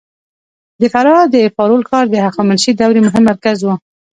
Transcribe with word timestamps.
د 0.81 0.83
فراه 0.93 1.23
د 1.35 1.37
فارول 1.55 1.83
ښار 1.89 2.05
د 2.09 2.15
هخامنشي 2.25 2.71
دورې 2.79 2.99
مهم 3.07 3.23
مرکز 3.31 3.57
و 3.63 3.69